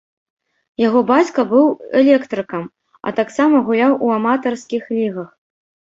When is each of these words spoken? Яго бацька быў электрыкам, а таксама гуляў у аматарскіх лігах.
Яго 0.87 0.99
бацька 1.11 1.43
быў 1.51 1.67
электрыкам, 2.01 2.63
а 3.07 3.15
таксама 3.19 3.55
гуляў 3.69 3.93
у 4.09 4.11
аматарскіх 4.19 4.83
лігах. 4.99 5.29